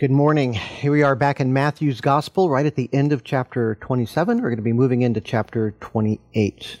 [0.00, 0.54] Good morning.
[0.54, 4.38] Here we are back in Matthew's Gospel, right at the end of chapter 27.
[4.38, 6.80] We're going to be moving into chapter 28.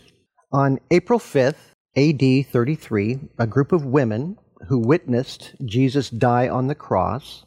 [0.50, 1.54] On April 5th,
[1.96, 7.44] AD 33, a group of women who witnessed Jesus die on the cross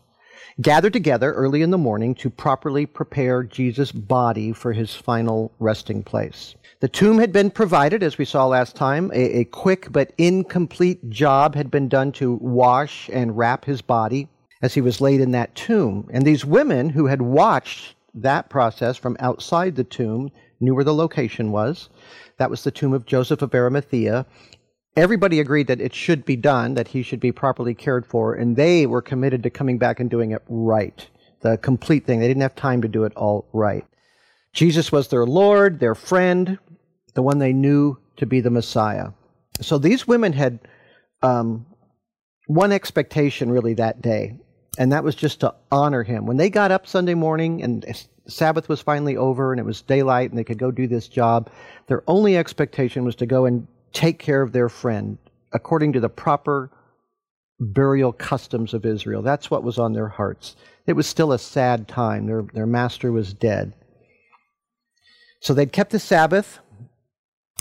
[0.62, 6.02] gathered together early in the morning to properly prepare Jesus' body for his final resting
[6.02, 6.56] place.
[6.80, 9.12] The tomb had been provided, as we saw last time.
[9.14, 14.30] A, a quick but incomplete job had been done to wash and wrap his body
[14.62, 16.08] as he was laid in that tomb.
[16.12, 20.94] And these women who had watched that process from outside the tomb knew where the
[20.94, 21.90] location was.
[22.38, 24.26] That was the tomb of Joseph of Arimathea.
[24.96, 28.56] Everybody agreed that it should be done, that he should be properly cared for, and
[28.56, 31.08] they were committed to coming back and doing it right.
[31.42, 32.20] The complete thing.
[32.20, 33.86] They didn't have time to do it all right.
[34.54, 36.58] Jesus was their Lord, their friend,
[37.14, 39.10] the one they knew to be the Messiah.
[39.62, 40.60] So these women had
[41.22, 41.68] um,
[42.48, 44.40] one expectation really that day,
[44.78, 46.26] and that was just to honor him.
[46.26, 47.86] When they got up Sunday morning and
[48.28, 51.50] Sabbath was finally over and it was daylight and they could go do this job,
[51.88, 55.18] their only expectation was to go and take care of their friend
[55.54, 56.70] according to the proper
[57.60, 59.22] burial customs of Israel.
[59.22, 60.56] That's what was on their hearts.
[60.86, 62.28] It was still a sad time.
[62.28, 63.74] Their, their master was dead.
[65.40, 66.60] So they'd kept the Sabbath,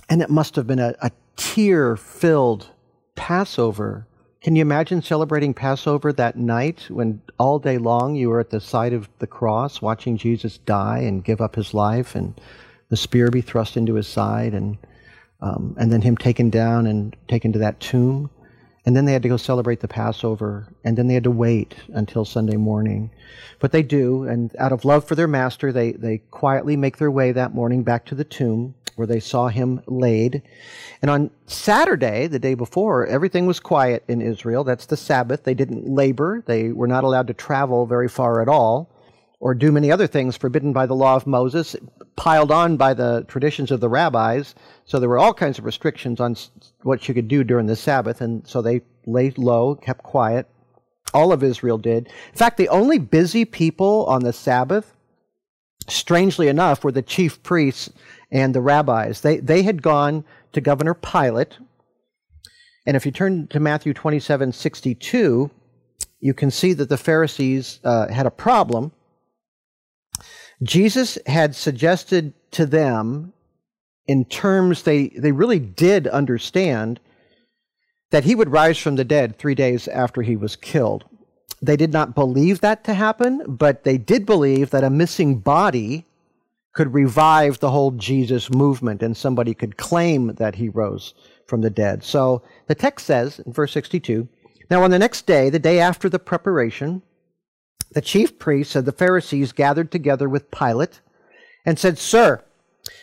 [0.08, 2.68] and it must have been a, a tear filled
[3.14, 4.06] Passover
[4.46, 8.60] can you imagine celebrating Passover that night when all day long you were at the
[8.60, 12.40] side of the cross watching Jesus die and give up his life and
[12.88, 14.78] the spear be thrust into his side and,
[15.40, 18.30] um, and then him taken down and taken to that tomb?
[18.84, 21.74] And then they had to go celebrate the Passover, and then they had to wait
[21.88, 23.10] until Sunday morning.
[23.58, 27.10] But they do, and out of love for their master, they, they quietly make their
[27.10, 30.42] way that morning back to the tomb where they saw him laid.
[31.00, 34.64] And on Saturday, the day before, everything was quiet in Israel.
[34.64, 35.44] That's the Sabbath.
[35.44, 38.90] They didn't labor, they were not allowed to travel very far at all
[39.40, 41.76] or do many other things forbidden by the law of Moses,
[42.16, 44.54] piled on by the traditions of the rabbis.
[44.86, 46.36] So there were all kinds of restrictions on
[46.82, 50.48] what you could do during the Sabbath, and so they lay low, kept quiet.
[51.14, 52.06] All of Israel did.
[52.06, 54.95] In fact, the only busy people on the Sabbath,
[55.88, 57.90] strangely enough, were the chief priests
[58.30, 59.20] and the rabbis.
[59.20, 61.58] They, they had gone to Governor Pilate.
[62.86, 65.50] And if you turn to Matthew 27 62,
[66.20, 68.92] you can see that the Pharisees uh, had a problem.
[70.62, 73.32] Jesus had suggested to them,
[74.06, 77.00] in terms they, they really did understand,
[78.10, 81.04] that he would rise from the dead three days after he was killed.
[81.62, 86.06] They did not believe that to happen, but they did believe that a missing body
[86.72, 91.14] could revive the whole Jesus movement and somebody could claim that he rose
[91.46, 92.04] from the dead.
[92.04, 94.28] So the text says in verse 62
[94.70, 97.00] Now on the next day, the day after the preparation,
[97.92, 101.00] the chief priests and the Pharisees gathered together with Pilate
[101.64, 102.44] and said, Sir,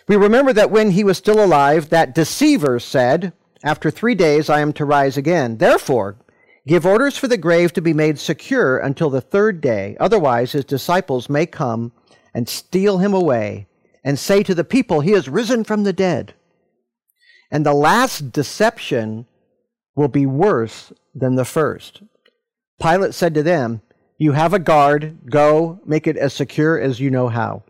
[0.07, 3.33] we remember that when he was still alive, that deceiver said,
[3.63, 5.57] After three days I am to rise again.
[5.57, 6.17] Therefore,
[6.67, 9.97] give orders for the grave to be made secure until the third day.
[9.99, 11.91] Otherwise, his disciples may come
[12.33, 13.67] and steal him away
[14.03, 16.33] and say to the people, He has risen from the dead.
[17.51, 19.25] And the last deception
[19.95, 22.01] will be worse than the first.
[22.81, 23.81] Pilate said to them,
[24.17, 27.63] You have a guard, go make it as secure as you know how.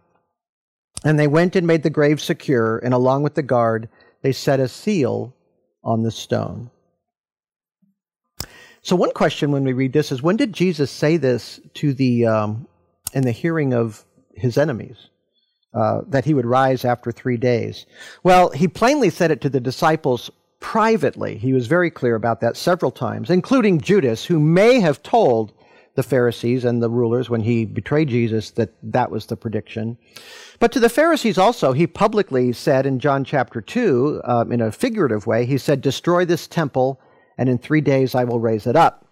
[1.04, 3.90] And they went and made the grave secure, and along with the guard,
[4.22, 5.36] they set a seal
[5.84, 6.72] on the stone.
[8.84, 12.26] So, one question when we read this is when did Jesus say this to the,
[12.26, 12.68] um,
[13.14, 14.04] in the hearing of
[14.36, 15.08] his enemies,
[15.74, 17.86] uh, that he would rise after three days.
[18.24, 20.30] Well, he plainly said it to the disciples
[20.60, 21.38] privately.
[21.38, 25.54] He was very clear about that several times, including Judas, who may have told
[25.96, 29.98] the Pharisees and the rulers when he betrayed Jesus that that was the prediction.
[30.60, 34.72] But to the Pharisees also, he publicly said in John chapter 2, um, in a
[34.72, 37.00] figurative way, he said, Destroy this temple,
[37.38, 39.06] and in three days I will raise it up.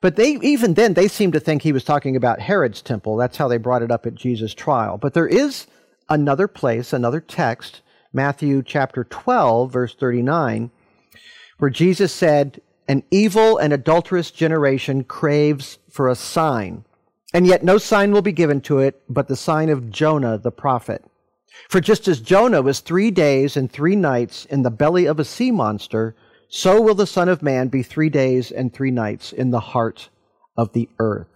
[0.00, 3.16] But they even then they seem to think he was talking about Herod's temple.
[3.16, 4.98] That's how they brought it up at Jesus' trial.
[4.98, 5.66] But there is
[6.08, 7.82] another place, another text,
[8.12, 10.70] Matthew chapter 12 verse 39,
[11.58, 16.84] where Jesus said, "An evil and adulterous generation craves for a sign,
[17.32, 20.50] and yet no sign will be given to it but the sign of Jonah the
[20.50, 21.04] prophet."
[21.68, 25.24] For just as Jonah was 3 days and 3 nights in the belly of a
[25.24, 26.16] sea monster,
[26.54, 30.10] so will the Son of Man be three days and three nights in the heart
[30.56, 31.26] of the earth.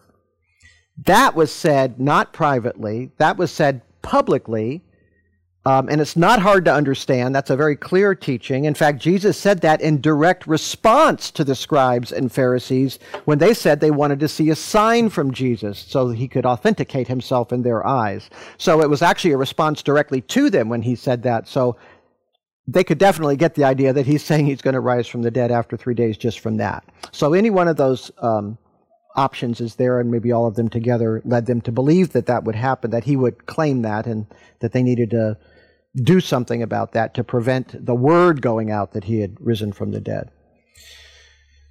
[1.04, 4.82] That was said not privately, that was said publicly
[5.66, 7.34] Um, and it's not hard to understand.
[7.34, 8.66] That's a very clear teaching.
[8.66, 13.52] In fact, Jesus said that in direct response to the scribes and Pharisees when they
[13.52, 17.52] said they wanted to see a sign from Jesus so that he could authenticate himself
[17.52, 18.30] in their eyes.
[18.58, 21.48] So it was actually a response directly to them when he said that.
[21.48, 21.76] So
[22.68, 25.30] they could definitely get the idea that he's saying he's going to rise from the
[25.30, 26.84] dead after three days just from that.
[27.12, 28.58] So any one of those um,
[29.14, 32.44] options is there, and maybe all of them together led them to believe that that
[32.44, 34.26] would happen, that he would claim that, and
[34.60, 35.36] that they needed to
[35.94, 39.92] do something about that to prevent the word going out that he had risen from
[39.92, 40.30] the dead.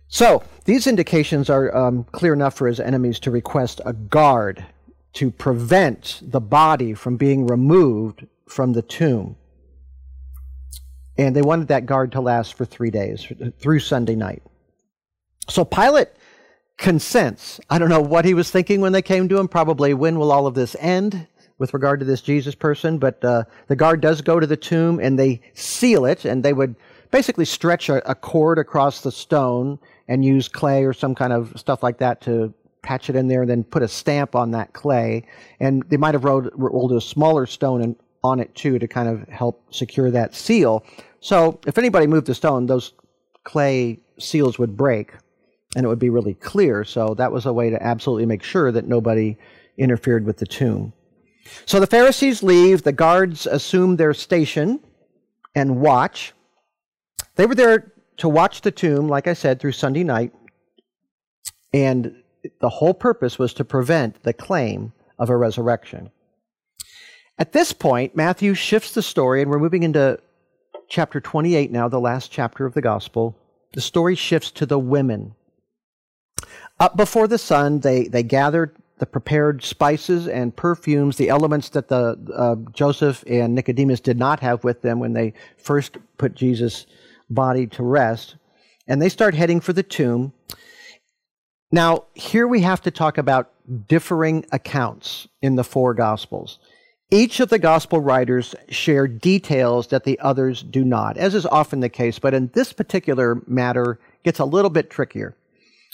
[0.07, 4.63] So, these indications are um, clear enough for his enemies to request a guard
[5.13, 9.35] to prevent the body from being removed from the tomb.
[11.17, 13.25] And they wanted that guard to last for three days,
[13.59, 14.43] through Sunday night.
[15.47, 16.09] So Pilate
[16.77, 17.59] consents.
[17.69, 19.47] I don't know what he was thinking when they came to him.
[19.47, 21.27] Probably, when will all of this end?
[21.57, 24.99] with regard to this Jesus person, but uh, the guard does go to the tomb
[24.99, 26.75] and they seal it, and they would
[27.11, 31.53] basically stretch a, a, cord across the stone and use clay or some kind of
[31.55, 34.73] stuff like that to patch it in there and then put a stamp on that
[34.73, 35.23] clay.
[35.59, 37.95] And they might have rolled, rolled a smaller stone and,
[38.25, 40.83] on it too to kind of help secure that seal.
[41.21, 42.93] So if anybody moved the stone, those
[43.43, 45.13] clay seals would break
[45.75, 46.83] and it would be really clear.
[46.83, 49.37] So that was a way to absolutely make sure that nobody
[49.77, 50.93] interfered with the tomb.
[51.65, 54.79] So the Pharisees leave, the guards assume their station
[55.53, 56.33] and watch.
[57.35, 60.33] They were there to watch the tomb, like I said, through Sunday night,
[61.73, 62.15] and
[62.61, 66.09] the whole purpose was to prevent the claim of a resurrection.
[67.37, 70.19] At this point, Matthew shifts the story, and we're moving into
[70.87, 73.37] chapter 28 now, the last chapter of the gospel.
[73.73, 75.35] The story shifts to the women.
[76.79, 81.89] Up before the sun, they, they gathered the prepared spices and perfumes, the elements that
[81.89, 86.85] the uh, Joseph and Nicodemus did not have with them when they first put Jesus'
[87.29, 88.37] body to rest,
[88.87, 90.31] and they start heading for the tomb.
[91.71, 93.51] Now, here we have to talk about
[93.89, 96.59] differing accounts in the four Gospels.
[97.11, 101.79] Each of the Gospel writers share details that the others do not, as is often
[101.79, 105.35] the case, but in this particular matter, gets a little bit trickier.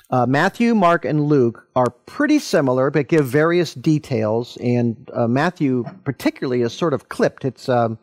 [0.10, 4.58] Uh, Matthew, Mark, and Luke are pretty similar, but give various details.
[4.58, 7.46] And uh, Matthew, particularly, is sort of clipped.
[7.46, 7.98] It's um,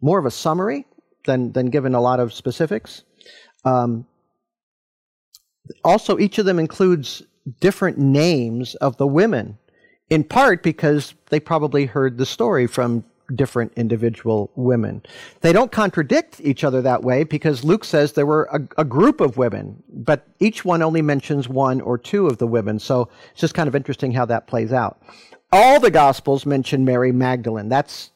[0.00, 0.86] more of a summary
[1.26, 3.02] than than given a lot of specifics.
[3.64, 4.06] Um,
[5.84, 7.22] also, each of them includes
[7.60, 9.58] different names of the women,
[10.10, 13.04] in part because they probably heard the story from
[13.34, 15.02] different individual women.
[15.40, 19.20] They don't contradict each other that way because Luke says there were a, a, group
[19.20, 22.80] of women, but each one only mentions one or two of the women.
[22.80, 25.00] So it's just kind of interesting how that plays out.
[25.52, 27.68] All the Gospels mention Mary Magdalene.
[27.68, 28.10] That's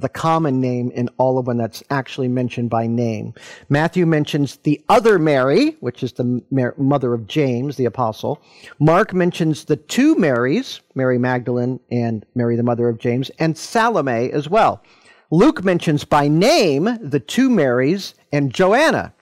[0.00, 3.34] the common name in all of them that's actually mentioned by name.
[3.68, 6.42] Matthew mentions the other Mary, which is the
[6.76, 8.42] mother of James, the apostle.
[8.78, 14.30] Mark mentions the two Marys, Mary Magdalene and Mary, the mother of James, and Salome
[14.32, 14.82] as well.
[15.30, 19.14] Luke mentions by name the two Marys and Joanna.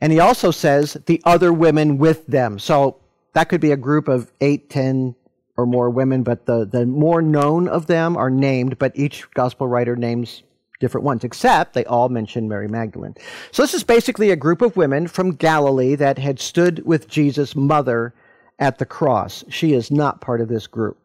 [0.00, 2.58] And he also says the other women with them.
[2.58, 2.96] So
[3.34, 5.14] that could be a group of eight, ten,
[5.60, 9.68] or more women, but the, the more known of them are named, but each gospel
[9.68, 10.42] writer names
[10.80, 13.14] different ones, except they all mention Mary Magdalene.
[13.52, 17.54] So this is basically a group of women from Galilee that had stood with Jesus'
[17.54, 18.14] mother
[18.58, 19.44] at the cross.
[19.48, 20.96] She is not part of this group.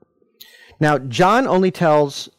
[0.79, 2.29] Now, John only tells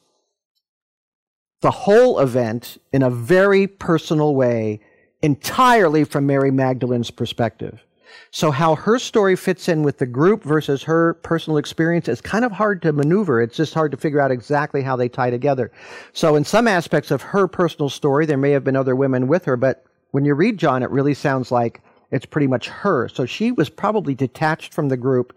[1.61, 4.81] the whole event in a very personal way,
[5.23, 7.83] entirely from Mary Magdalene's perspective.
[8.31, 12.45] So, how her story fits in with the group versus her personal experience is kind
[12.45, 13.41] of hard to maneuver.
[13.41, 15.71] It's just hard to figure out exactly how they tie together.
[16.13, 19.45] So, in some aspects of her personal story, there may have been other women with
[19.45, 23.09] her, but when you read John, it really sounds like it's pretty much her.
[23.09, 25.37] So, she was probably detached from the group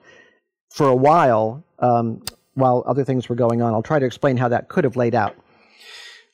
[0.70, 2.22] for a while um,
[2.54, 3.74] while other things were going on.
[3.74, 5.36] I'll try to explain how that could have laid out.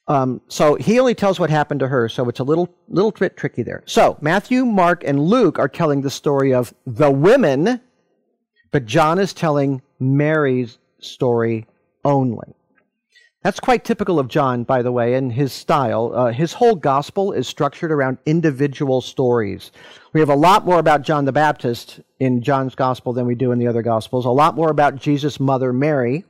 [0.07, 3.35] Um, so he only tells what happened to her, so it's a little little bit
[3.35, 3.81] tricky there.
[3.85, 7.81] So Matthew, Mark, and Luke are telling the story of the women,
[8.71, 11.65] but John is telling Mary's story
[12.03, 12.53] only.
[13.41, 16.11] That's quite typical of John, by the way, and his style.
[16.15, 19.71] Uh, his whole gospel is structured around individual stories.
[20.13, 23.51] We have a lot more about John the Baptist in John's gospel than we do
[23.51, 26.25] in the other gospels, a lot more about Jesus' mother, Mary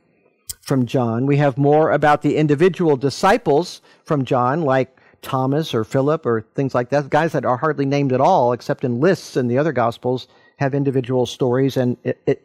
[0.66, 1.26] from John.
[1.26, 6.74] We have more about the individual disciples from John, like Thomas or Philip or things
[6.74, 9.72] like that, guys that are hardly named at all except in lists in the other
[9.72, 10.26] Gospels
[10.58, 11.96] have individual stories and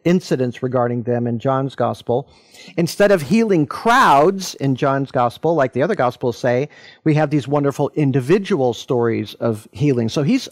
[0.04, 2.28] incidents regarding them in John's gospel.
[2.76, 6.68] Instead of healing crowds in John's gospel, like the other gospels say,
[7.04, 10.08] we have these wonderful individual stories of healing.
[10.10, 10.48] So he's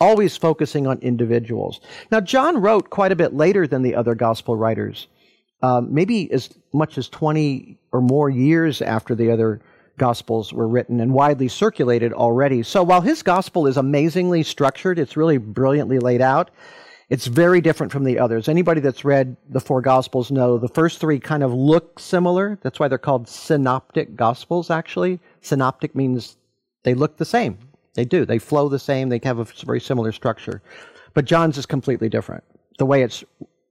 [0.00, 1.80] always focusing on individuals.
[2.10, 5.06] Now, John wrote quite a bit later than the other gospel writers,
[5.62, 9.60] um, maybe as much as 20 or more years after the other
[9.98, 12.62] gospels were written and widely circulated already.
[12.62, 16.50] So while his gospel is amazingly structured, it's really brilliantly laid out.
[17.08, 18.48] It's very different from the others.
[18.48, 22.58] Anybody that's read the four gospels know the first three kind of look similar.
[22.62, 25.20] That's why they're called synoptic gospels, actually.
[25.40, 26.36] Synoptic means
[26.82, 27.58] they look the same.
[27.94, 28.24] They do.
[28.24, 29.08] They flow the same.
[29.08, 30.62] They have a very similar structure.
[31.14, 32.42] But John's is completely different.
[32.78, 33.24] The way it's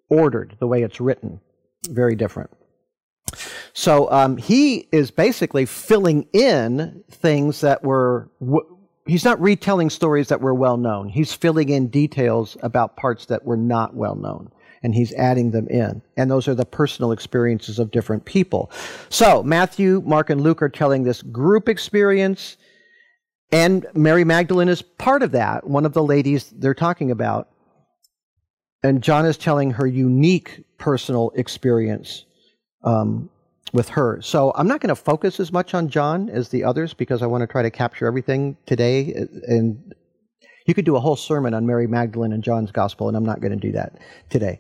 [0.10, 1.42] ordered, the way it's written,
[1.88, 2.50] very different.
[3.74, 8.30] So um, he is basically filling in things that were.
[8.40, 11.10] W- he's not retelling stories that were well known.
[11.10, 14.52] He's filling in details about parts that were not well known.
[14.84, 16.02] And he's adding them in.
[16.16, 18.72] And those are the personal experiences of different people.
[19.10, 22.58] So, Matthew, Mark, and Luke are telling this group experience.
[23.52, 27.50] And Mary Magdalene is part of that, one of the ladies they're talking about.
[28.86, 32.26] And John is telling her unique personal experience
[32.84, 33.32] um,
[33.74, 34.22] with her.
[34.22, 37.26] So I'm not going to focus as much on John as the others because I
[37.26, 39.28] want to try to capture everything today.
[39.48, 39.96] And
[40.68, 43.42] you could do a whole sermon on Mary Magdalene and John's gospel, and I'm not
[43.42, 43.98] going to do that
[44.30, 44.60] today.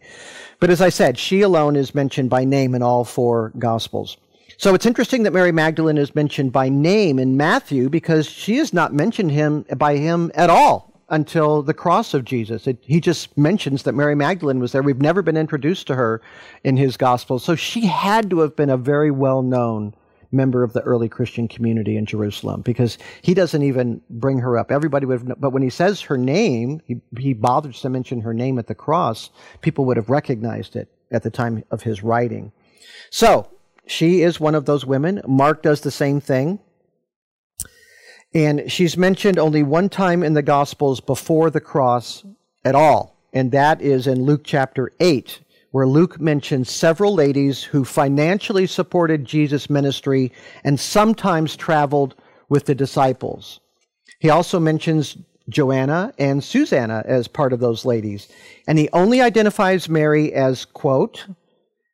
[0.59, 4.17] But as I said, she alone is mentioned by name in all four gospels.
[4.57, 8.73] So it's interesting that Mary Magdalene is mentioned by name in Matthew because she is
[8.73, 12.67] not mentioned him by him at all until the cross of Jesus.
[12.67, 14.81] It, he just mentions that Mary Magdalene was there.
[14.81, 16.21] We've never been introduced to her
[16.63, 17.39] in his gospel.
[17.39, 19.93] So she had to have been a very well known
[20.31, 24.71] member of the early Christian community in Jerusalem because he doesn't even bring her up.
[24.71, 28.33] Everybody would have, but when he says her name, he, he bothers to mention her
[28.33, 29.29] name at the cross,
[29.61, 32.51] people would have recognized it at the time of his writing.
[33.09, 33.49] So
[33.87, 35.21] she is one of those women.
[35.27, 36.59] Mark does the same thing.
[38.35, 42.25] And she's mentioned only one time in the Gospels before the cross
[42.65, 45.39] at all, and that is in Luke chapter 8,
[45.71, 50.33] where Luke mentions several ladies who financially supported Jesus' ministry
[50.65, 52.15] and sometimes traveled
[52.49, 53.61] with the disciples.
[54.19, 58.27] He also mentions Joanna and Susanna as part of those ladies.
[58.67, 61.25] And he only identifies Mary as, quote,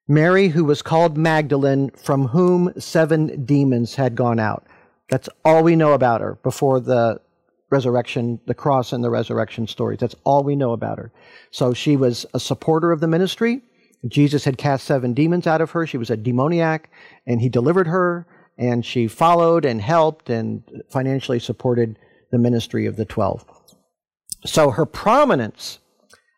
[0.07, 4.65] Mary who was called Magdalene, from whom seven demons had gone out.
[5.11, 7.21] That's all we know about her before the
[7.69, 9.99] resurrection, the cross and the resurrection stories.
[9.99, 11.11] That's all we know about her.
[11.51, 13.61] So she was a supporter of the ministry.
[14.07, 15.85] Jesus had cast seven demons out of her.
[15.85, 16.89] She was a demoniac,
[17.27, 18.25] and he delivered her,
[18.57, 21.99] and she followed and helped and financially supported
[22.31, 23.45] the ministry of the twelve.
[24.45, 25.79] So her prominence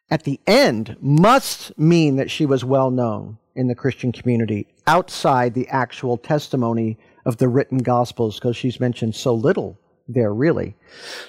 [0.09, 5.53] at the end must mean that she was well known in the Christian community outside
[5.53, 10.75] the actual testimony of the written Gospels because she's mentioned so little there, really.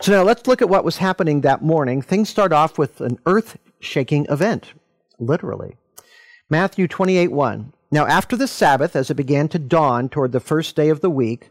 [0.01, 2.03] So now let's look at what was happening that morning.
[2.03, 4.73] Things start off with an earth shaking event,
[5.19, 5.77] literally.
[6.51, 7.73] Matthew 28 1.
[7.91, 11.11] Now, after the Sabbath, as it began to dawn toward the first day of the
[11.11, 11.51] week,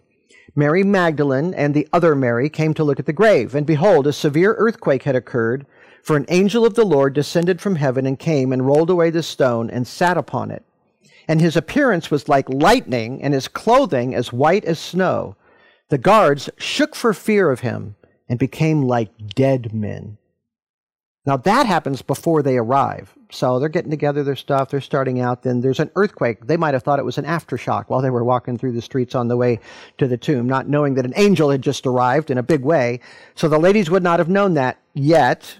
[0.55, 4.13] Mary Magdalene and the other Mary came to look at the grave, and behold, a
[4.13, 5.65] severe earthquake had occurred,
[6.03, 9.23] for an angel of the Lord descended from heaven and came and rolled away the
[9.23, 10.63] stone and sat upon it
[11.27, 15.35] and his appearance was like lightning, and his clothing as white as snow.
[15.89, 17.95] The guards shook for fear of him
[18.27, 20.17] and became like dead men.
[21.25, 23.13] Now that happens before they arrive.
[23.31, 26.45] So they're getting together their stuff, they're starting out, then there's an earthquake.
[26.45, 29.15] They might have thought it was an aftershock while they were walking through the streets
[29.15, 29.59] on the way
[29.97, 32.99] to the tomb, not knowing that an angel had just arrived in a big way.
[33.35, 35.57] So the ladies would not have known that yet.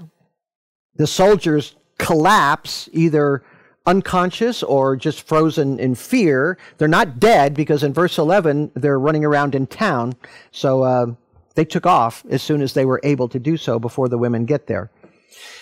[0.95, 3.43] The soldiers collapse either
[3.85, 6.57] unconscious or just frozen in fear.
[6.77, 10.13] They're not dead because in verse 11, they're running around in town.
[10.51, 11.07] So uh,
[11.55, 14.45] they took off as soon as they were able to do so before the women
[14.45, 14.89] get there.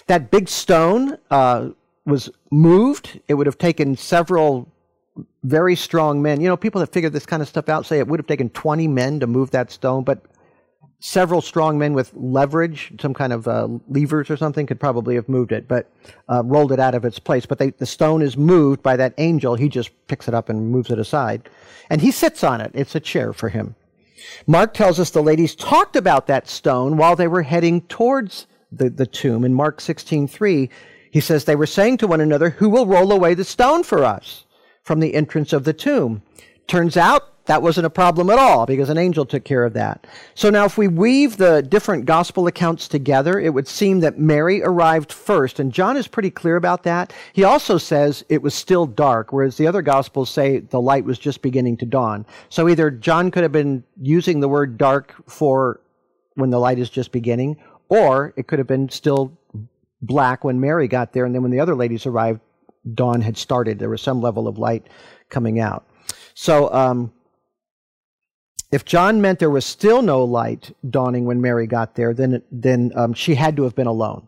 [0.08, 1.70] That big stone uh,
[2.06, 3.20] was moved.
[3.28, 4.68] It would have taken several
[5.44, 6.42] very strong men.
[6.42, 8.50] You know, people that figure this kind of stuff out say it would have taken
[8.50, 10.24] 20 men to move that stone, but
[11.02, 15.28] several strong men with leverage, some kind of uh, levers or something, could probably have
[15.28, 15.92] moved it, but
[16.30, 17.46] uh, rolled it out of its place.
[17.46, 19.56] But they, the stone is moved by that angel.
[19.56, 21.50] He just picks it up and moves it aside.
[21.90, 22.72] And he sits on it.
[22.74, 23.76] It's a chair for him.
[24.46, 28.90] Mark tells us the ladies talked about that stone while they were heading towards the,
[28.90, 29.44] the tomb.
[29.44, 30.70] In Mark 16:3,
[31.10, 34.06] he says they were saying to one another, "Who will roll away the stone for
[34.06, 34.46] us
[34.84, 36.22] from the entrance of the tomb?"
[36.68, 40.06] Turns out that wasn't a problem at all because an angel took care of that.
[40.36, 44.62] So now, if we weave the different gospel accounts together, it would seem that Mary
[44.62, 45.60] arrived first.
[45.60, 47.14] And John is pretty clear about that.
[47.34, 51.18] He also says it was still dark, whereas the other gospels say the light was
[51.18, 52.26] just beginning to dawn.
[52.50, 55.82] So either John could have been using the word dark for
[56.36, 57.58] when the light is just beginning,
[57.90, 59.38] or it could have been still
[60.02, 61.26] black when Mary got there.
[61.26, 62.40] And then when the other ladies arrived,
[62.94, 63.80] dawn had started.
[63.80, 64.88] There was some level of light
[65.30, 65.88] coming out.
[66.34, 67.12] So, um,
[68.72, 72.92] if John meant there was still no light dawning when Mary got there, then then
[72.96, 74.28] um, she had to have been alone.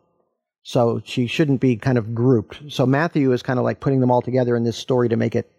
[0.63, 2.61] So she shouldn't be kind of grouped.
[2.69, 5.35] So Matthew is kind of like putting them all together in this story to make
[5.35, 5.51] it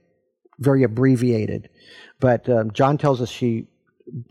[0.58, 1.68] very abbreviated.
[2.20, 3.66] But um, John tells us she,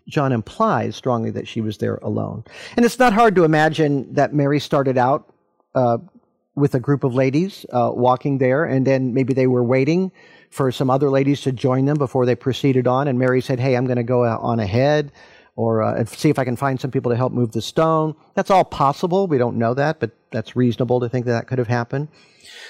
[0.08, 2.44] John implies strongly that she was there alone.
[2.76, 5.32] And it's not hard to imagine that Mary started out
[5.76, 6.00] uh,
[6.56, 10.12] with a group of ladies uh, walking there, and then maybe they were waiting
[10.50, 13.08] for some other ladies to join them before they proceeded on.
[13.08, 15.12] And Mary said, Hey, I'm going to go on ahead
[15.56, 18.16] or uh, see if I can find some people to help move the stone.
[18.34, 19.28] That's all possible.
[19.28, 22.08] We don't know that, but that's reasonable to think that that could have happened.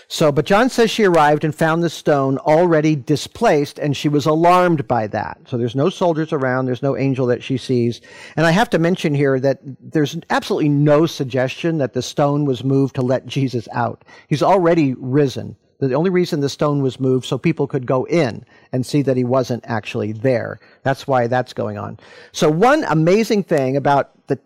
[0.07, 4.25] So, but John says she arrived and found the stone already displaced, and she was
[4.25, 5.39] alarmed by that.
[5.47, 8.01] So there's no soldiers around, there's no angel that she sees.
[8.35, 12.63] And I have to mention here that there's absolutely no suggestion that the stone was
[12.63, 14.03] moved to let Jesus out.
[14.27, 15.55] He's already risen.
[15.79, 19.17] The only reason the stone was moved so people could go in and see that
[19.17, 20.59] he wasn't actually there.
[20.83, 21.99] That's why that's going on.
[22.31, 24.39] So one amazing thing about the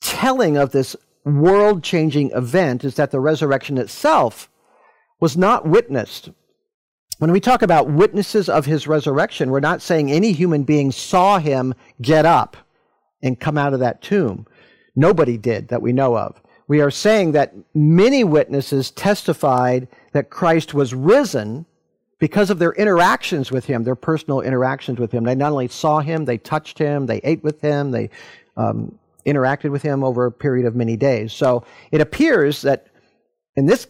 [0.00, 0.94] telling of this
[1.24, 4.48] world changing event is that the resurrection itself
[5.20, 6.30] was not witnessed.
[7.18, 11.38] When we talk about witnesses of his resurrection, we're not saying any human being saw
[11.38, 12.56] him get up
[13.22, 14.46] and come out of that tomb.
[14.96, 16.40] Nobody did that we know of.
[16.66, 21.66] We are saying that many witnesses testified that Christ was risen
[22.18, 25.24] because of their interactions with him, their personal interactions with him.
[25.24, 28.10] They not only saw him, they touched him, they ate with him, they
[28.56, 31.32] um, interacted with him over a period of many days.
[31.32, 32.86] So it appears that
[33.56, 33.88] in this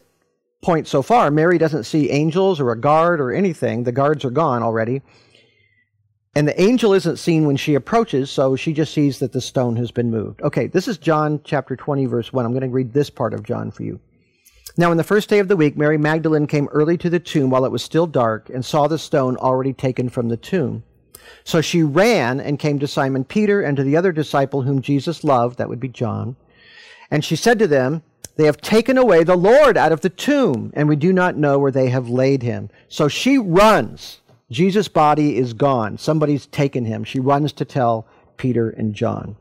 [0.63, 3.85] point so far, Mary doesn't see angels or a guard or anything.
[3.85, 5.03] The guards are gone already.
[6.35, 9.77] And the angel isn't seen when she approaches, so she just sees that the stone
[9.77, 10.43] has been moved.
[10.43, 12.45] Okay, this is John chapter 20, verse 1.
[12.45, 13.99] I'm going to read this part of John for you.
[14.77, 17.51] Now, on the first day of the week, Mary Magdalene came early to the tomb
[17.51, 20.85] while it was still dark and saw the stone already taken from the tomb.
[21.43, 25.25] So she ran and came to Simon Peter and to the other disciple whom Jesus
[25.25, 26.37] loved, that would be John.
[27.11, 28.03] And she said to them,
[28.37, 31.59] They have taken away the Lord out of the tomb, and we do not know
[31.59, 32.71] where they have laid him.
[32.89, 34.21] So she runs.
[34.51, 35.99] Jesus' body is gone.
[35.99, 37.05] Somebody's taken him.
[37.05, 39.37] She runs to tell Peter and John.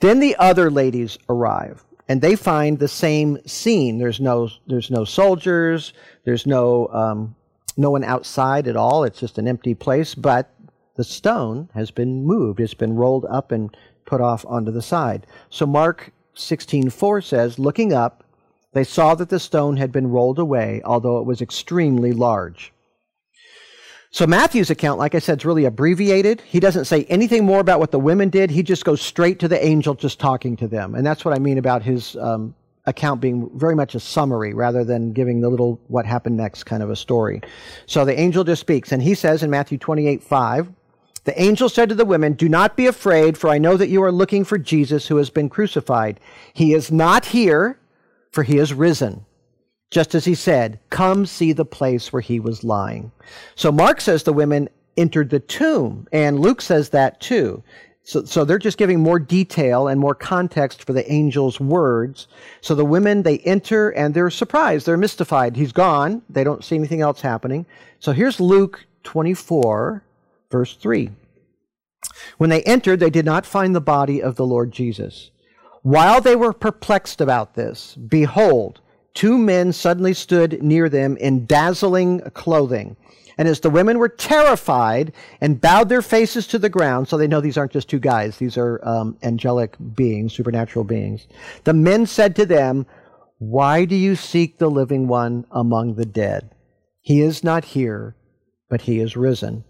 [0.00, 3.98] Then the other ladies arrive and they find the same scene.
[3.98, 5.92] There's no there's no soldiers.
[6.24, 7.36] There's no um,
[7.76, 9.04] no one outside at all.
[9.04, 10.14] It's just an empty place.
[10.14, 10.50] But
[10.96, 12.60] the stone has been moved.
[12.60, 15.26] It's been rolled up and put off onto the side.
[15.50, 18.24] So Mark 16:4 says, looking up,
[18.72, 22.72] they saw that the stone had been rolled away, although it was extremely large.
[24.10, 26.40] So Matthew's account, like I said, is really abbreviated.
[26.40, 28.50] He doesn't say anything more about what the women did.
[28.50, 30.94] He just goes straight to the angel just talking to them.
[30.94, 32.54] And that's what I mean about his um,
[32.86, 36.82] account being very much a summary rather than giving the little what happened next kind
[36.82, 37.42] of a story.
[37.84, 38.92] So the angel just speaks.
[38.92, 40.72] And he says in Matthew 28 5,
[41.28, 44.02] the angel said to the women, Do not be afraid, for I know that you
[44.02, 46.20] are looking for Jesus who has been crucified.
[46.54, 47.78] He is not here,
[48.32, 49.24] for he is risen
[49.90, 53.10] just as he said, Come see the place where he was lying.
[53.54, 57.62] So Mark says the women entered the tomb, and Luke says that too.
[58.02, 62.26] So, so they're just giving more detail and more context for the angel's words.
[62.62, 64.86] So the women, they enter and they're surprised.
[64.86, 65.56] They're mystified.
[65.56, 66.22] He's gone.
[66.30, 67.66] They don't see anything else happening.
[67.98, 70.02] So here's Luke 24,
[70.50, 71.10] verse 3.
[72.38, 75.30] When they entered, they did not find the body of the Lord Jesus.
[75.82, 78.80] While they were perplexed about this, behold,
[79.14, 82.96] two men suddenly stood near them in dazzling clothing.
[83.38, 87.28] And as the women were terrified and bowed their faces to the ground, so they
[87.28, 91.28] know these aren't just two guys, these are um, angelic beings, supernatural beings,
[91.62, 92.84] the men said to them,
[93.38, 96.50] Why do you seek the living one among the dead?
[97.00, 98.16] He is not here,
[98.68, 99.64] but he is risen.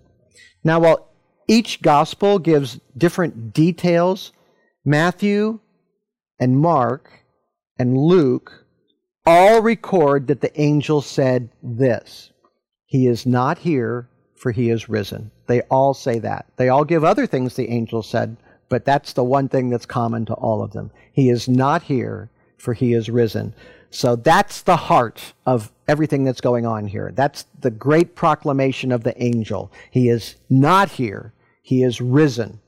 [0.64, 1.08] Now, while
[1.46, 4.32] each gospel gives different details,
[4.84, 5.60] Matthew
[6.38, 7.10] and Mark
[7.78, 8.64] and Luke
[9.26, 12.30] all record that the angel said this
[12.86, 15.30] He is not here, for he is risen.
[15.46, 16.46] They all say that.
[16.56, 18.36] They all give other things the angel said,
[18.68, 20.90] but that's the one thing that's common to all of them.
[21.12, 23.54] He is not here, for he is risen.
[23.90, 27.12] So that's the heart of everything that's going on here.
[27.14, 29.72] That's the great proclamation of the angel.
[29.90, 32.60] He is not here, He is risen.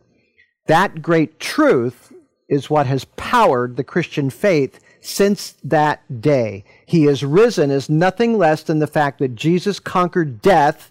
[0.67, 2.13] That great truth
[2.49, 6.65] is what has powered the Christian faith since that day.
[6.87, 10.91] He is risen is nothing less than the fact that Jesus conquered death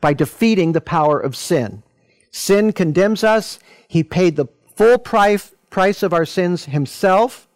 [0.00, 1.82] by defeating the power of sin.
[2.30, 3.58] Sin condemns us.
[3.88, 7.48] He paid the full price, price of our sins himself.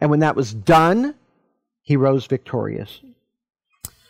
[0.00, 1.14] And when that was done,
[1.90, 3.00] he rose victorious.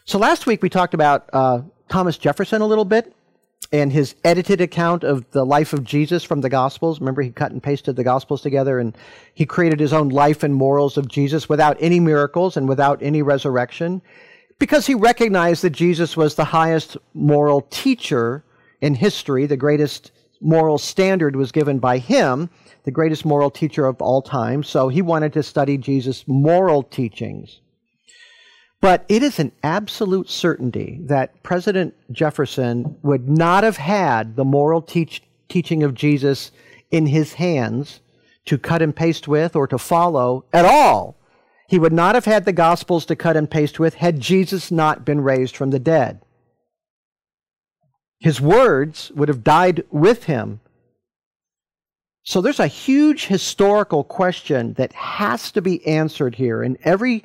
[0.04, 3.16] So last week we talked about uh, Thomas Jefferson a little bit
[3.72, 7.00] and his edited account of the life of Jesus from the Gospels.
[7.00, 8.94] Remember, he cut and pasted the Gospels together and
[9.32, 13.22] he created his own life and morals of Jesus without any miracles and without any
[13.22, 14.02] resurrection
[14.58, 18.44] because he recognized that Jesus was the highest moral teacher
[18.82, 19.46] in history.
[19.46, 20.12] The greatest
[20.42, 22.50] moral standard was given by him,
[22.84, 24.62] the greatest moral teacher of all time.
[24.64, 27.60] So he wanted to study Jesus' moral teachings.
[28.80, 34.80] But it is an absolute certainty that President Jefferson would not have had the moral
[34.80, 36.50] teach, teaching of Jesus
[36.90, 38.00] in his hands
[38.46, 41.16] to cut and paste with or to follow at all.
[41.68, 45.04] He would not have had the Gospels to cut and paste with had Jesus not
[45.04, 46.22] been raised from the dead.
[48.18, 50.60] His words would have died with him.
[52.22, 57.24] So there's a huge historical question that has to be answered here, and every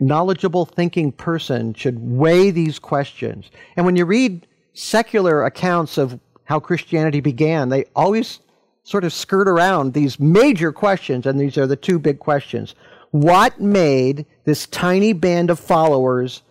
[0.00, 3.50] knowledgeable thinking person should weigh these questions.
[3.76, 8.40] And when you read secular accounts of how Christianity began, they always
[8.82, 12.74] sort of skirt around these major questions, and these are the two big questions.
[13.10, 16.42] What made this tiny band of followers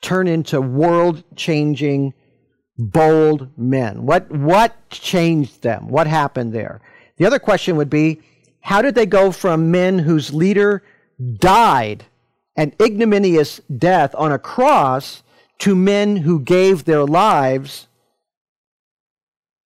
[0.00, 2.14] turn into world changing,
[2.78, 4.06] bold men?
[4.06, 5.88] What, what changed them?
[5.88, 6.80] What happened there?
[7.16, 8.20] The other question would be
[8.60, 10.82] how did they go from men whose leader
[11.38, 12.04] died
[12.56, 15.22] an ignominious death on a cross
[15.58, 17.88] to men who gave their lives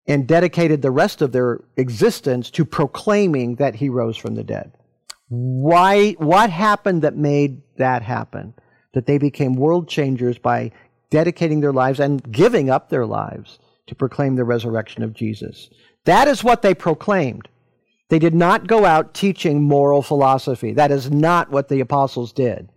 [0.06, 4.72] and dedicated the rest of their existence to proclaiming that he rose from the dead.
[5.28, 8.54] Why, what happened that made that happen?
[8.94, 10.72] That they became world changers by
[11.10, 15.68] dedicating their lives and giving up their lives to proclaim the resurrection of Jesus.
[16.04, 17.48] That is what they proclaimed.
[18.08, 20.72] They did not go out teaching moral philosophy.
[20.72, 22.70] That is not what the apostles did.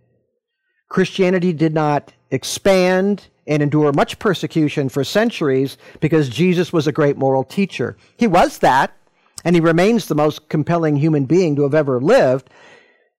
[0.92, 7.16] Christianity did not expand and endure much persecution for centuries because Jesus was a great
[7.16, 7.96] moral teacher.
[8.18, 8.94] He was that,
[9.42, 12.50] and he remains the most compelling human being to have ever lived.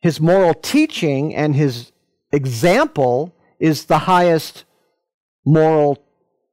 [0.02, 1.92] His moral teaching and his
[2.32, 4.66] example is the highest
[5.44, 5.98] moral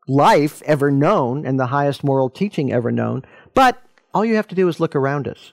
[0.08, 3.26] life ever known and the highest moral teaching ever known.
[3.52, 3.78] But
[4.14, 5.52] all you have to do is look around us.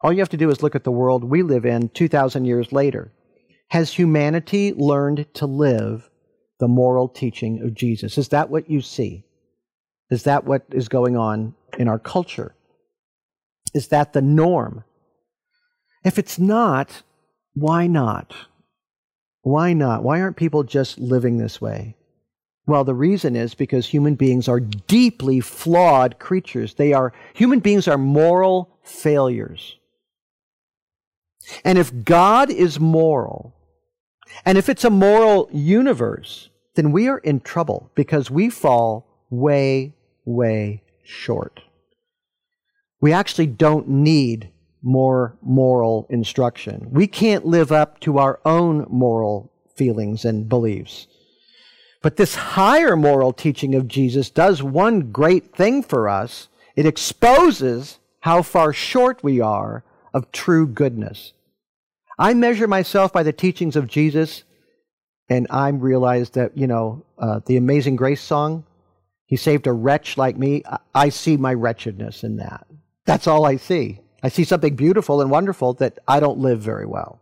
[0.00, 2.72] All you have to do is look at the world we live in 2,000 years
[2.72, 3.12] later.
[3.70, 6.08] Has humanity learned to live
[6.60, 8.18] the moral teaching of Jesus?
[8.18, 9.24] Is that what you see?
[10.10, 12.54] Is that what is going on in our culture?
[13.74, 14.84] Is that the norm?
[16.04, 17.02] If it's not,
[17.54, 18.34] why not?
[19.42, 20.02] Why not?
[20.02, 21.96] Why aren't people just living this way?
[22.66, 26.74] Well, the reason is because human beings are deeply flawed creatures.
[26.74, 29.76] They are human beings are moral failures.
[31.64, 33.54] And if God is moral,
[34.44, 39.94] and if it's a moral universe, then we are in trouble because we fall way,
[40.24, 41.60] way short.
[43.00, 44.50] We actually don't need
[44.82, 46.88] more moral instruction.
[46.90, 51.06] We can't live up to our own moral feelings and beliefs.
[52.02, 57.98] But this higher moral teaching of Jesus does one great thing for us it exposes
[58.20, 61.34] how far short we are of true goodness.
[62.18, 64.44] I measure myself by the teachings of Jesus,
[65.28, 68.64] and I realize that, you know, uh, the Amazing Grace song,
[69.26, 70.62] He saved a wretch like me.
[70.94, 72.66] I see my wretchedness in that.
[73.04, 74.00] That's all I see.
[74.22, 77.20] I see something beautiful and wonderful that I don't live very well.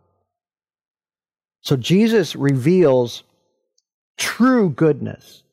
[1.61, 3.23] So Jesus reveals
[4.17, 5.43] true goodness.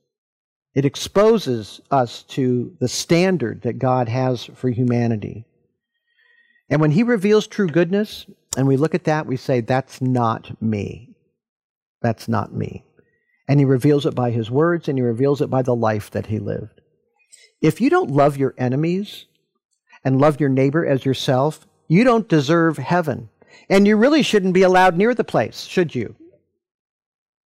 [0.74, 5.44] It exposes us to the standard that God has for humanity.
[6.70, 10.62] And when He reveals true goodness, and we look at that, we say, That's not
[10.62, 11.14] me.
[12.00, 12.85] That's not me.
[13.48, 16.26] And He reveals it by His words, and He reveals it by the life that
[16.26, 16.80] He lived.
[17.61, 19.26] If you don't love your enemies
[20.04, 23.28] and love your neighbor as yourself, you don't deserve heaven.
[23.68, 26.14] And you really shouldn't be allowed near the place, should you?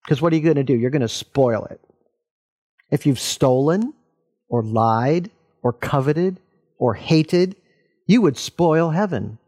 [0.05, 0.75] Because what are you going to do?
[0.75, 1.81] You're going to spoil it.
[2.91, 3.95] If you've stolen
[4.49, 5.31] or lied
[5.63, 6.41] or coveted
[6.79, 7.57] or hated,
[8.07, 9.39] you would spoil heaven.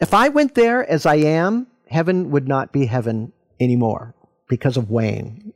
[0.00, 4.14] If I went there as I am, heaven would not be heaven anymore
[4.48, 5.52] because of Wayne.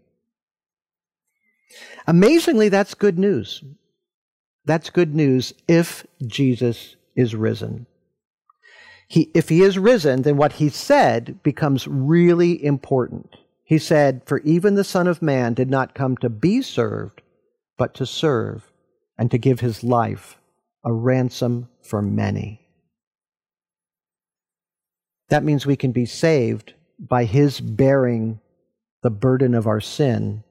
[2.06, 3.64] Amazingly, that's good news.
[4.64, 7.86] That's good news if Jesus is risen.
[9.08, 13.36] He, if he is risen, then what he said becomes really important.
[13.62, 17.22] He said, For even the Son of Man did not come to be served,
[17.78, 18.70] but to serve,
[19.16, 20.38] and to give his life
[20.84, 22.60] a ransom for many.
[25.30, 28.40] That means we can be saved by his bearing
[29.02, 30.44] the burden of our sin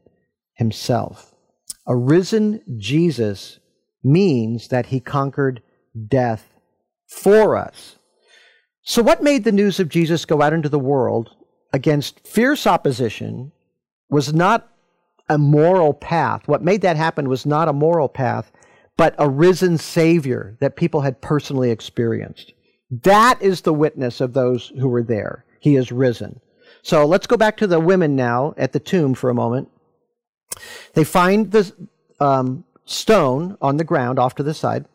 [0.56, 1.34] himself.
[1.88, 3.60] A risen Jesus
[4.04, 5.62] means that he conquered
[6.08, 6.54] death
[7.08, 7.98] for us.
[8.84, 11.36] So, what made the news of Jesus go out into the world
[11.72, 13.52] against fierce opposition
[14.10, 14.70] was not
[15.30, 16.48] a moral path.
[16.48, 18.52] What made that happen was not a moral path,
[18.98, 22.54] but a risen Savior that people had personally experienced.
[23.02, 25.46] That is the witness of those who were there.
[25.60, 26.40] He is risen.
[26.84, 29.70] So let's go back to the women now at the tomb for a moment.
[30.94, 31.74] They find the
[32.20, 34.86] um, stone on the ground off to the side.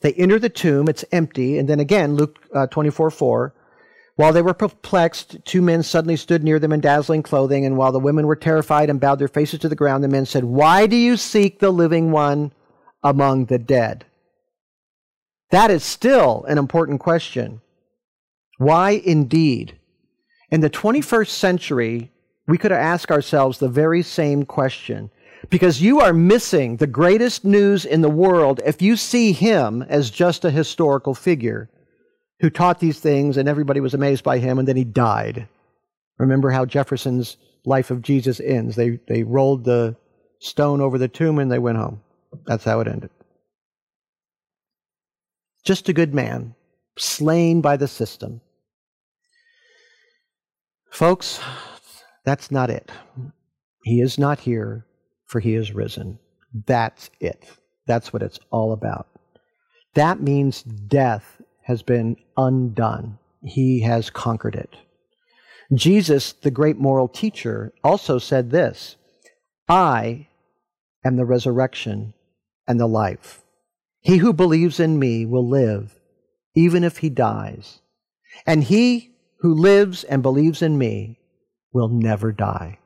[0.00, 1.58] They enter the tomb, it's empty.
[1.58, 3.54] And then again, Luke uh, 24 4.
[4.16, 7.64] While they were perplexed, two men suddenly stood near them in dazzling clothing.
[7.64, 10.26] And while the women were terrified and bowed their faces to the ground, the men
[10.26, 12.52] said, Why do you seek the living one
[13.02, 14.04] among the dead?
[15.50, 17.60] That is still an important question.
[18.58, 19.78] Why indeed?
[20.50, 22.10] In the 21st century,
[22.46, 25.10] we could ask ourselves the very same question.
[25.50, 30.10] Because you are missing the greatest news in the world if you see him as
[30.10, 31.70] just a historical figure
[32.40, 35.46] who taught these things and everybody was amazed by him and then he died.
[36.18, 38.74] Remember how Jefferson's life of Jesus ends.
[38.74, 39.96] They, they rolled the
[40.40, 42.00] stone over the tomb and they went home.
[42.46, 43.10] That's how it ended.
[45.64, 46.54] Just a good man,
[46.98, 48.40] slain by the system.
[50.90, 51.40] Folks,
[52.24, 52.90] that's not it.
[53.84, 54.86] He is not here,
[55.26, 56.18] for he is risen.
[56.66, 57.44] That's it.
[57.86, 59.06] That's what it's all about.
[59.94, 63.18] That means death has been undone.
[63.44, 64.74] He has conquered it.
[65.74, 68.96] Jesus, the great moral teacher, also said this
[69.68, 70.28] I
[71.04, 72.14] am the resurrection
[72.68, 73.42] and the life.
[74.00, 75.98] He who believes in me will live,
[76.54, 77.80] even if he dies.
[78.46, 81.18] And he who lives and believes in me
[81.72, 82.78] will never die.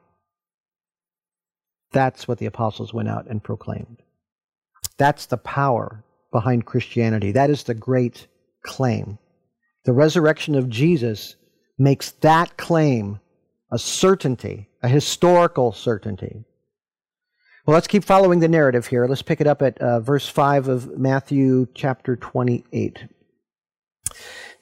[1.92, 3.99] That's what the apostles went out and proclaimed.
[4.97, 7.33] That's the power behind Christianity.
[7.33, 8.27] That is the great
[8.64, 9.18] claim.
[9.85, 11.37] The resurrection of Jesus
[11.79, 13.21] makes that claim
[13.71, 16.45] a certainty, a historical certainty.
[17.64, 19.07] Well, let's keep following the narrative here.
[19.07, 23.07] Let's pick it up at uh, verse 5 of Matthew chapter 28.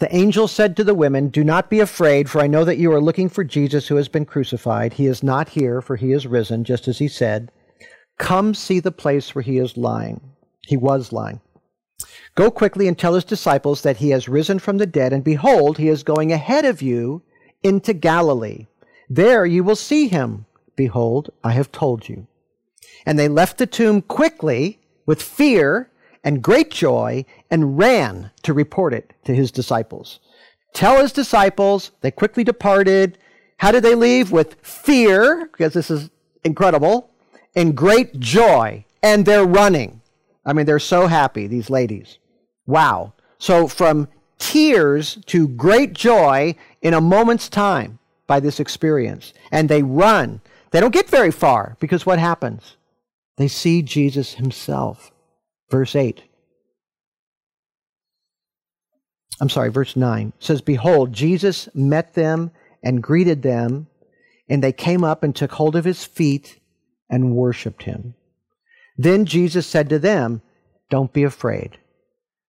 [0.01, 2.93] The angel said to the women, Do not be afraid, for I know that you
[2.93, 4.93] are looking for Jesus who has been crucified.
[4.93, 7.51] He is not here, for he is risen, just as he said.
[8.19, 10.21] Come see the place where he is lying.
[10.67, 11.41] He was lying.
[12.35, 15.79] Go quickly and tell his disciples that he has risen from the dead, and behold,
[15.79, 17.23] he is going ahead of you
[17.63, 18.67] into Galilee.
[19.09, 20.45] There you will see him.
[20.77, 22.27] Behold, I have told you.
[23.07, 25.91] And they left the tomb quickly with fear
[26.23, 30.21] and great joy and ran to report it to his disciples.
[30.73, 33.19] Tell his disciples, they quickly departed.
[33.57, 34.31] How did they leave?
[34.31, 36.11] With fear, because this is
[36.45, 37.11] incredible,
[37.57, 38.85] and great joy.
[39.03, 40.01] And they're running.
[40.45, 42.19] I mean, they're so happy, these ladies.
[42.67, 43.15] Wow.
[43.39, 49.33] So from tears to great joy in a moment's time by this experience.
[49.51, 50.41] And they run.
[50.71, 52.77] They don't get very far because what happens?
[53.37, 55.13] They see Jesus himself.
[55.71, 56.23] Verse 8.
[59.41, 62.51] I'm sorry, verse 9 says, Behold, Jesus met them
[62.83, 63.87] and greeted them,
[64.49, 66.61] and they came up and took hold of his feet
[67.09, 68.15] and worshiped him.
[68.99, 70.43] Then Jesus said to them,
[70.91, 71.79] Don't be afraid.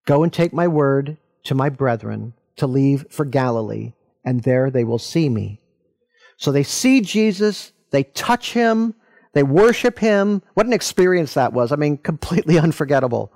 [0.06, 3.94] Go and take my word to my brethren to leave for Galilee,
[4.26, 5.62] and there they will see me.
[6.38, 8.96] So they see Jesus, they touch him,
[9.34, 10.42] they worship him.
[10.54, 11.72] What an experience that was.
[11.72, 13.32] I mean, completely unforgettable.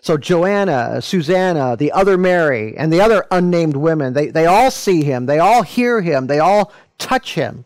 [0.00, 5.04] So Joanna, Susanna, the other Mary, and the other unnamed women, they, they all see
[5.04, 5.26] him.
[5.26, 6.26] They all hear him.
[6.26, 7.64] They all touch him.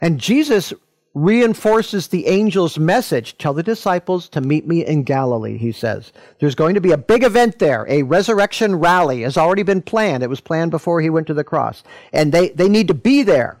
[0.00, 0.72] And Jesus
[1.12, 3.36] reinforces the angel's message.
[3.36, 6.12] Tell the disciples to meet me in Galilee, he says.
[6.38, 7.84] There's going to be a big event there.
[7.88, 10.22] A resurrection rally has already been planned.
[10.22, 11.82] It was planned before he went to the cross.
[12.12, 13.59] And they, they need to be there.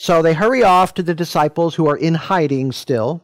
[0.00, 3.20] So they hurry off to the disciples who are in hiding still.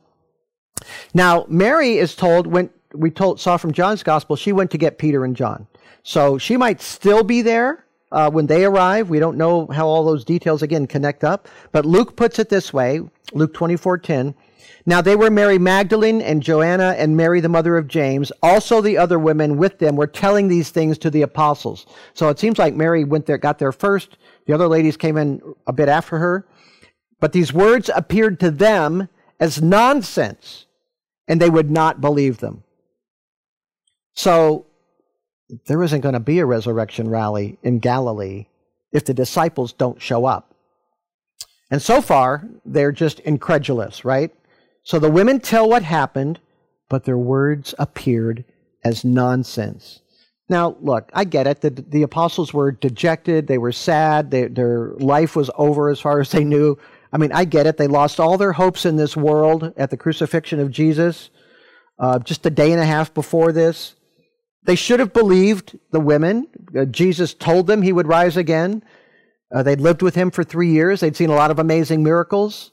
[1.14, 4.98] Now, Mary is told, when we told, saw from John's gospel, she went to get
[4.98, 5.66] Peter and John.
[6.02, 9.08] So she might still be there uh, when they arrive.
[9.08, 11.48] We don't know how all those details again connect up.
[11.72, 13.00] But Luke puts it this way
[13.32, 14.34] Luke 24 10.
[14.84, 18.30] Now they were Mary Magdalene and Joanna and Mary, the mother of James.
[18.42, 21.86] Also, the other women with them were telling these things to the apostles.
[22.12, 24.18] So it seems like Mary went there, got there first.
[24.44, 26.46] The other ladies came in a bit after her.
[27.20, 29.08] But these words appeared to them
[29.40, 30.66] as nonsense,
[31.28, 32.62] and they would not believe them.
[34.14, 34.66] So
[35.66, 38.46] there isn't going to be a resurrection rally in Galilee
[38.92, 40.54] if the disciples don't show up.
[41.70, 44.32] And so far, they're just incredulous, right?
[44.82, 46.38] So the women tell what happened,
[46.88, 48.44] but their words appeared
[48.84, 50.00] as nonsense.
[50.48, 51.60] Now, look, I get it.
[51.60, 53.48] The, the apostles were dejected.
[53.48, 54.30] They were sad.
[54.30, 56.78] They, their life was over as far as they knew.
[57.12, 57.76] I mean, I get it.
[57.76, 61.30] They lost all their hopes in this world at the crucifixion of Jesus
[61.98, 63.94] uh, just a day and a half before this.
[64.64, 66.48] They should have believed the women.
[66.76, 68.82] Uh, Jesus told them he would rise again.
[69.54, 71.00] Uh, they'd lived with him for three years.
[71.00, 72.72] They'd seen a lot of amazing miracles.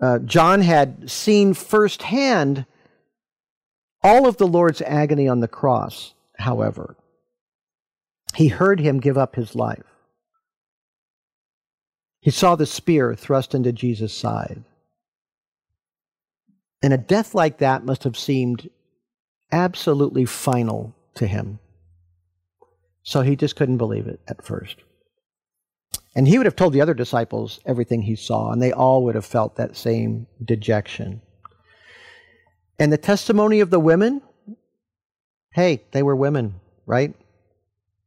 [0.00, 2.66] Uh, John had seen firsthand
[4.02, 6.96] all of the Lord's agony on the cross, however.
[8.34, 9.84] He heard him give up his life.
[12.28, 14.62] He saw the spear thrust into Jesus' side.
[16.82, 18.68] And a death like that must have seemed
[19.50, 21.58] absolutely final to him.
[23.02, 24.76] So he just couldn't believe it at first.
[26.14, 29.14] And he would have told the other disciples everything he saw, and they all would
[29.14, 31.22] have felt that same dejection.
[32.78, 34.20] And the testimony of the women
[35.52, 37.14] hey, they were women, right?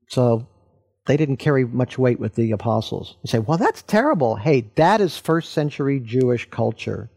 [0.09, 0.47] So
[1.05, 3.17] they didn't carry much weight with the apostles.
[3.23, 4.35] You say, well, that's terrible.
[4.35, 7.09] Hey, that is first century Jewish culture.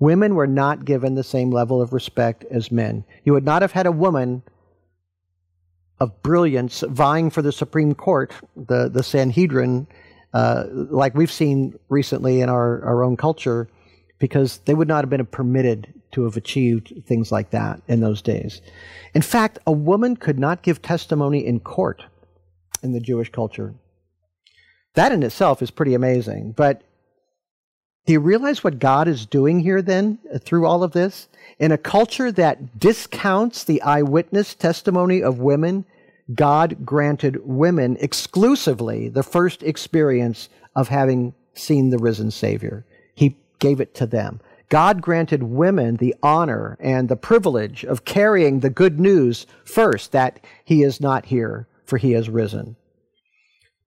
[0.00, 3.04] Women were not given the same level of respect as men.
[3.24, 4.42] You would not have had a woman
[6.00, 9.86] of brilliance vying for the Supreme Court, the, the Sanhedrin,
[10.34, 13.68] uh, like we've seen recently in our, our own culture,
[14.18, 18.20] because they would not have been permitted to have achieved things like that in those
[18.20, 18.60] days.
[19.14, 22.02] In fact, a woman could not give testimony in court
[22.82, 23.74] in the Jewish culture.
[24.94, 26.52] That in itself is pretty amazing.
[26.52, 26.82] But
[28.06, 31.28] do you realize what God is doing here then uh, through all of this?
[31.58, 35.84] In a culture that discounts the eyewitness testimony of women
[36.34, 42.84] God granted women exclusively the first experience of having seen the risen Savior.
[43.14, 44.40] He gave it to them.
[44.68, 50.40] God granted women the honor and the privilege of carrying the good news first that
[50.64, 52.74] He is not here, for He has risen.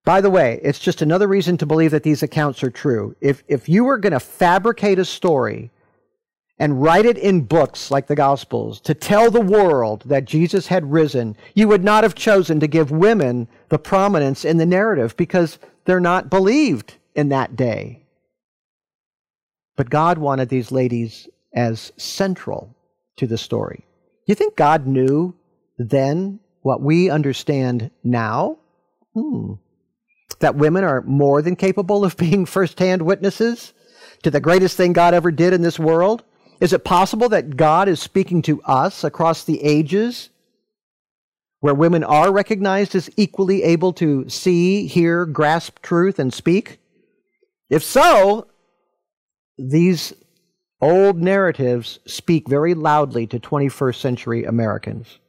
[0.03, 3.15] By the way, it's just another reason to believe that these accounts are true.
[3.19, 5.71] If, if you were going to fabricate a story
[6.59, 10.91] and write it in books like the Gospels to tell the world that Jesus had
[10.91, 15.57] risen, you would not have chosen to give women the prominence in the narrative because
[15.85, 18.03] they're not believed in that day.
[19.75, 22.75] But God wanted these ladies as central
[23.15, 23.83] to the story.
[24.27, 25.33] You think God knew
[25.79, 28.57] then what we understand now?
[29.13, 29.53] Hmm.
[30.39, 33.71] That women are more than capable of being firsthand witnesses
[34.23, 36.23] to the greatest thing God ever did in this world?
[36.59, 40.29] Is it possible that God is speaking to us across the ages
[41.59, 46.79] where women are recognized as equally able to see, hear, grasp truth, and speak?
[47.69, 48.47] If so,
[49.59, 50.13] these
[50.81, 55.19] old narratives speak very loudly to 21st century Americans.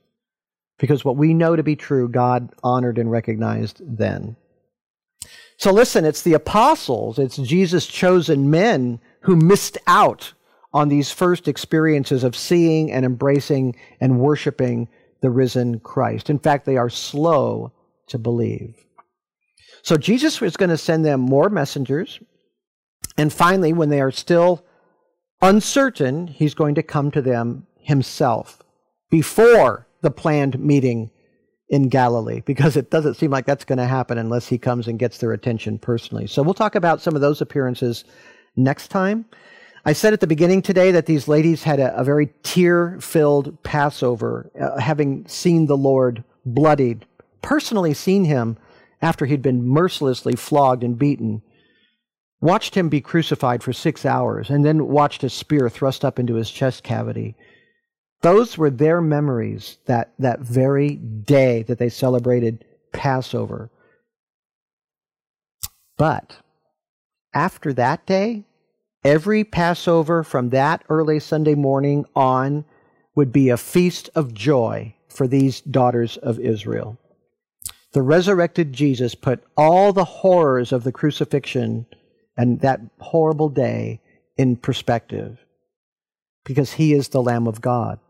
[0.79, 4.37] Because what we know to be true, God honored and recognized then.
[5.59, 10.35] So listen, it's the apostles, it's Jesus' chosen men who missed out
[10.73, 14.89] on these first experiences of seeing and embracing and worshiping
[15.23, 16.29] the risen Christ.
[16.29, 17.73] In fact, they are slow
[18.09, 18.77] to believe.
[19.83, 22.21] So Jesus is going to send them more messengers.
[23.17, 24.65] And finally, when they are still
[25.41, 28.62] uncertain, he's going to come to them himself
[29.11, 31.11] before the planned meeting
[31.69, 35.01] in Galilee, because it doesn't seem like that's going to happen unless he comes and
[35.01, 36.29] gets their attention personally.
[36.29, 38.05] So we'll talk about some of those appearances
[38.55, 39.25] next time.
[39.85, 43.61] I said at the beginning today that these ladies had a, a very tear filled
[43.64, 47.05] Passover, uh, having seen the Lord bloodied,
[47.42, 48.57] personally seen him
[49.03, 51.42] after he'd been mercilessly flogged and beaten,
[52.40, 56.35] watched him be crucified for six hours, and then watched a spear thrust up into
[56.35, 57.35] his chest cavity.
[58.27, 63.71] Those were their memories that, that very day that they celebrated Passover.
[65.97, 66.37] But
[67.35, 68.44] after that day,
[69.05, 72.65] Every Passover from that early Sunday morning on
[73.15, 76.98] would be a feast of joy for these daughters of Israel.
[77.92, 81.87] The resurrected Jesus put all the horrors of the crucifixion
[82.37, 84.00] and that horrible day
[84.37, 85.38] in perspective.
[86.44, 88.00] because he is the Lamb of God.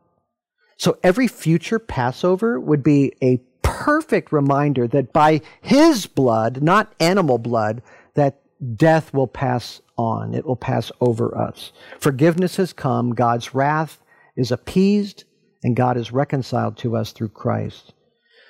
[0.77, 7.39] So every future Passover would be a perfect reminder that by his blood, not animal
[7.39, 7.83] blood,
[8.14, 8.41] that
[8.74, 10.35] death will pass on.
[10.35, 11.72] It will pass over us.
[11.99, 14.01] Forgiveness has come, God's wrath
[14.37, 15.24] is appeased,
[15.62, 17.95] and God is reconciled to us through Christ.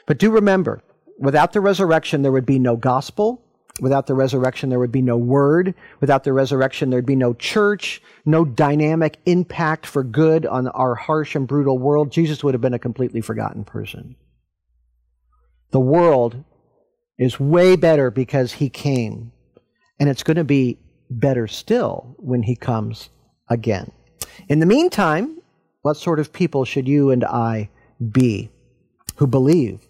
[0.06, 0.82] But do remember,
[1.18, 3.42] without the resurrection, there would be no gospel.
[3.80, 5.74] Without the resurrection, there would be no word.
[6.00, 11.34] Without the resurrection, there'd be no church, no dynamic impact for good on our harsh
[11.34, 12.10] and brutal world.
[12.10, 14.16] Jesus would have been a completely forgotten person.
[15.72, 16.42] The world
[17.18, 19.32] is way better because he came,
[20.00, 20.78] and it's going to be
[21.10, 23.10] better still when he comes
[23.50, 23.92] again.
[24.48, 25.38] In the meantime,
[25.82, 27.70] what sort of people should you and I
[28.10, 28.50] be
[29.16, 29.86] who believe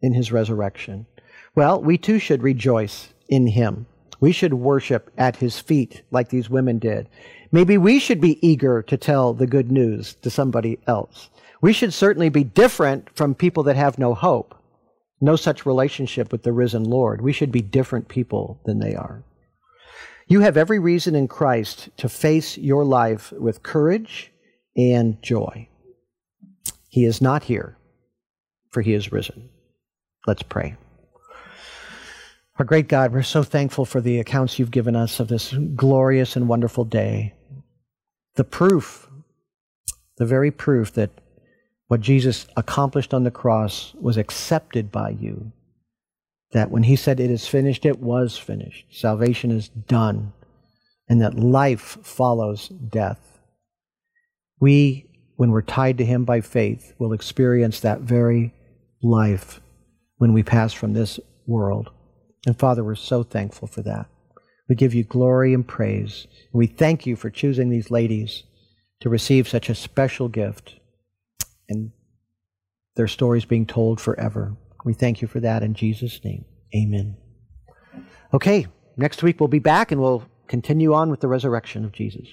[0.00, 1.06] in his resurrection?
[1.54, 3.86] Well, we too should rejoice in him.
[4.20, 7.08] We should worship at his feet like these women did.
[7.52, 11.30] Maybe we should be eager to tell the good news to somebody else.
[11.60, 14.54] We should certainly be different from people that have no hope,
[15.20, 17.20] no such relationship with the risen Lord.
[17.20, 19.24] We should be different people than they are.
[20.26, 24.32] You have every reason in Christ to face your life with courage
[24.76, 25.68] and joy.
[26.88, 27.76] He is not here,
[28.70, 29.50] for he is risen.
[30.26, 30.76] Let's pray.
[32.56, 36.36] Our great God, we're so thankful for the accounts you've given us of this glorious
[36.36, 37.34] and wonderful day.
[38.36, 39.08] The proof,
[40.18, 41.10] the very proof that
[41.88, 45.50] what Jesus accomplished on the cross was accepted by you.
[46.52, 48.86] That when he said, It is finished, it was finished.
[48.88, 50.32] Salvation is done.
[51.08, 53.40] And that life follows death.
[54.60, 58.54] We, when we're tied to him by faith, will experience that very
[59.02, 59.60] life
[60.18, 61.90] when we pass from this world.
[62.46, 64.06] And Father, we're so thankful for that.
[64.68, 66.26] We give you glory and praise.
[66.52, 68.44] And we thank you for choosing these ladies
[69.00, 70.74] to receive such a special gift
[71.68, 71.92] and
[72.96, 74.56] their stories being told forever.
[74.84, 76.44] We thank you for that in Jesus' name.
[76.74, 77.16] Amen.
[78.32, 78.66] Okay,
[78.96, 82.28] next week we'll be back and we'll continue on with the resurrection of Jesus.